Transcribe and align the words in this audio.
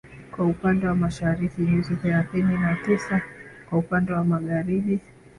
kwa 0.31 0.45
upande 0.45 0.87
wa 0.87 0.95
Mashariki 0.95 1.61
na 1.61 1.71
nyuzi 1.71 1.95
thelathini 1.95 2.57
na 2.57 2.75
tisa 2.85 3.21
kwa 3.69 3.77
upande 3.79 4.13
wa 4.13 4.23
Magharibi 4.23 4.99